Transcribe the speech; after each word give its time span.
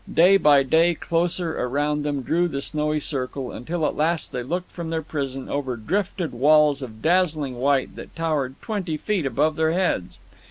Day 0.11 0.37
by 0.37 0.63
day 0.63 0.95
closer 0.95 1.59
around 1.61 2.01
them 2.01 2.23
drew 2.23 2.47
the 2.47 2.63
snowy 2.63 2.99
circle, 2.99 3.51
until 3.51 3.85
at 3.85 3.95
last 3.95 4.31
they 4.31 4.41
looked 4.41 4.71
from 4.71 4.89
their 4.89 5.03
prison 5.03 5.47
over 5.47 5.75
drifted 5.77 6.31
walls 6.31 6.81
of 6.81 7.03
dazzling 7.03 7.57
white 7.59 7.95
that 7.97 8.15
towered 8.15 8.59
twenty 8.63 8.97
feet 8.97 9.27
above 9.27 9.57
their 9.57 9.73
heads. 9.73 10.19